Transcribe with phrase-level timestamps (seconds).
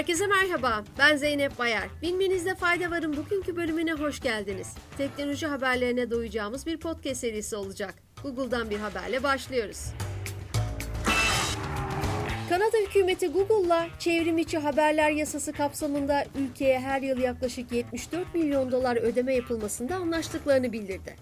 [0.00, 1.88] Herkese merhaba, ben Zeynep Bayar.
[2.02, 4.74] Bilmenizde fayda varın bugünkü bölümüne hoş geldiniz.
[4.98, 7.94] Teknoloji haberlerine doyacağımız bir podcast serisi olacak.
[8.22, 9.86] Google'dan bir haberle başlıyoruz.
[12.48, 18.96] Kanada hükümeti Google'la çevrim içi haberler yasası kapsamında ülkeye her yıl yaklaşık 74 milyon dolar
[18.96, 21.16] ödeme yapılmasında anlaştıklarını bildirdi.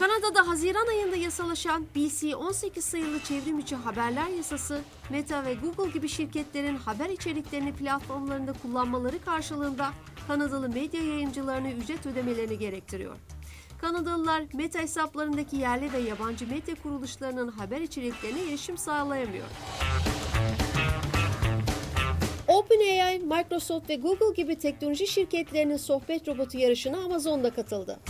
[0.00, 4.80] Kanada'da Haziran ayında yasalaşan BC18 sayılı çevrim içi haberler yasası,
[5.10, 9.90] Meta ve Google gibi şirketlerin haber içeriklerini platformlarında kullanmaları karşılığında
[10.26, 13.16] Kanadalı medya yayıncılarına ücret ödemelerini gerektiriyor.
[13.80, 19.46] Kanadalılar Meta hesaplarındaki yerli ve yabancı medya kuruluşlarının haber içeriklerine erişim sağlayamıyor.
[22.48, 28.00] OpenAI, Microsoft ve Google gibi teknoloji şirketlerinin sohbet robotu yarışına Amazon'da katıldı.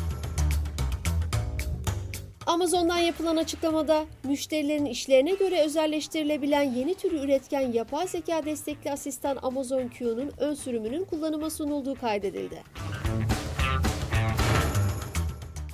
[2.50, 9.88] Amazon'dan yapılan açıklamada müşterilerin işlerine göre özelleştirilebilen yeni türü üretken yapay zeka destekli asistan Amazon
[9.88, 12.62] Q'nun ön sürümünün kullanıma sunulduğu kaydedildi.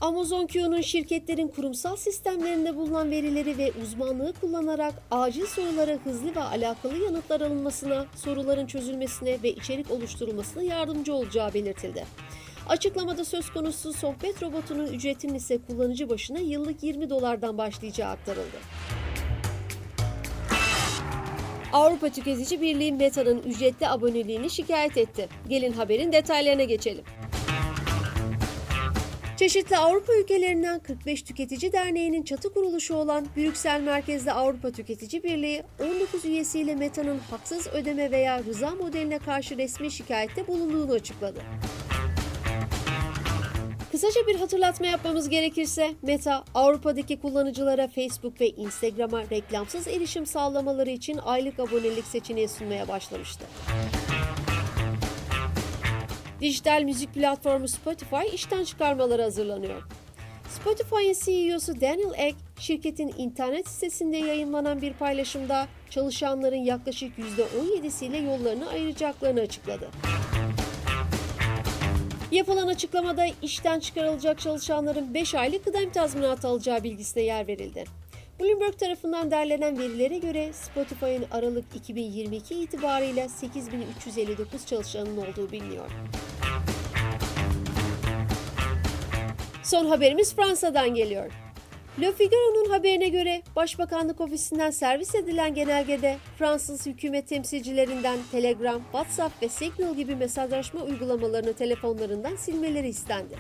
[0.00, 6.98] Amazon Q'nun şirketlerin kurumsal sistemlerinde bulunan verileri ve uzmanlığı kullanarak acil sorulara hızlı ve alakalı
[6.98, 12.04] yanıtlar alınmasına, soruların çözülmesine ve içerik oluşturulmasına yardımcı olacağı belirtildi.
[12.68, 18.56] Açıklamada söz konusu sohbet robotunun ücretinin ise kullanıcı başına yıllık 20 dolardan başlayacağı aktarıldı.
[21.72, 25.28] Avrupa Tüketici Birliği Meta'nın ücretli aboneliğini şikayet etti.
[25.48, 27.04] Gelin haberin detaylarına geçelim.
[29.36, 36.24] Çeşitli Avrupa ülkelerinden 45 Tüketici Derneği'nin çatı kuruluşu olan Brüksel merkezli Avrupa Tüketici Birliği 19
[36.24, 41.40] üyesiyle Meta'nın haksız ödeme veya rıza modeline karşı resmi şikayette bulunduğunu açıkladı.
[43.96, 51.18] Kısaca bir hatırlatma yapmamız gerekirse Meta, Avrupa'daki kullanıcılara Facebook ve Instagram'a reklamsız erişim sağlamaları için
[51.24, 53.44] aylık abonelik seçeneği sunmaya başlamıştı.
[56.40, 59.82] Dijital müzik platformu Spotify işten çıkarmaları hazırlanıyor.
[60.48, 69.40] Spotify'ın CEO'su Daniel Ek, şirketin internet sitesinde yayınlanan bir paylaşımda çalışanların yaklaşık %17'siyle yollarını ayıracaklarını
[69.40, 69.88] açıkladı.
[72.30, 77.84] Yapılan açıklamada işten çıkarılacak çalışanların 5 aylık kıdem tazminatı alacağı bilgisine yer verildi.
[78.40, 85.90] Bloomberg tarafından derlenen verilere göre Spotify'ın Aralık 2022 itibarıyla 8359 çalışanın olduğu biliniyor.
[89.62, 91.45] Son haberimiz Fransa'dan geliyor.
[92.00, 99.48] Le Figaro'nun haberine göre Başbakanlık ofisinden servis edilen genelgede Fransız hükümet temsilcilerinden Telegram, WhatsApp ve
[99.48, 103.34] Signal gibi mesajlaşma uygulamalarını telefonlarından silmeleri istendi.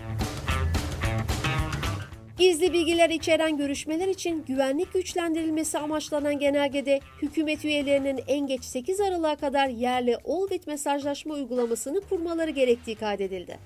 [2.38, 9.36] Gizli bilgiler içeren görüşmeler için güvenlik güçlendirilmesi amaçlanan genelgede hükümet üyelerinin en geç 8 Aralık'a
[9.36, 13.58] kadar yerli Olbit mesajlaşma uygulamasını kurmaları gerektiği kaydedildi.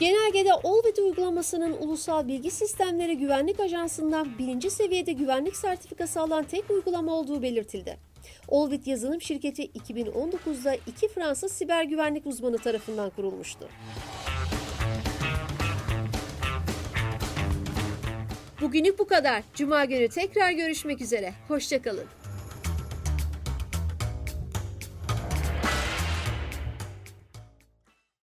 [0.00, 7.12] Genelgede Olbit uygulamasının Ulusal Bilgi Sistemleri Güvenlik Ajansı'ndan birinci seviyede güvenlik sertifikası alan tek uygulama
[7.12, 7.96] olduğu belirtildi.
[8.48, 13.68] Olbit yazılım şirketi 2019'da iki Fransız siber güvenlik uzmanı tarafından kurulmuştu.
[18.60, 19.42] Bugünlük bu kadar.
[19.54, 21.34] Cuma günü tekrar görüşmek üzere.
[21.48, 22.06] Hoşçakalın.